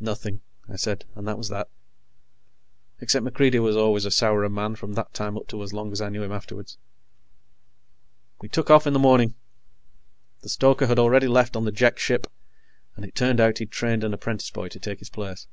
"Nothing," 0.00 0.40
I 0.68 0.74
said, 0.74 1.04
and 1.14 1.24
that 1.28 1.38
was 1.38 1.48
that, 1.48 1.68
except 3.00 3.24
MacReidie 3.24 3.62
was 3.62 3.76
always 3.76 4.04
a 4.04 4.10
sourer 4.10 4.48
man 4.48 4.74
from 4.74 4.94
that 4.94 5.14
time 5.14 5.36
up 5.36 5.46
to 5.46 5.62
as 5.62 5.72
long 5.72 5.92
as 5.92 6.00
I 6.00 6.08
knew 6.08 6.24
him 6.24 6.32
afterwards. 6.32 6.78
We 8.40 8.48
took 8.48 8.70
off 8.70 8.88
in 8.88 8.92
the 8.92 8.98
morning. 8.98 9.36
The 10.40 10.48
stoker 10.48 10.88
had 10.88 10.98
already 10.98 11.28
left 11.28 11.54
on 11.54 11.64
the 11.64 11.70
Jek 11.70 12.00
ship, 12.00 12.26
and 12.96 13.04
it 13.04 13.14
turned 13.14 13.38
out 13.38 13.58
he'd 13.58 13.70
trained 13.70 14.02
an 14.02 14.12
apprentice 14.14 14.50
boy 14.50 14.66
to 14.68 14.80
take 14.80 14.98
his 14.98 15.10
place. 15.10 15.46